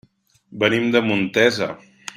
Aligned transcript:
Venim 0.63 0.89
de 0.97 1.03
Montesa. 1.11 1.73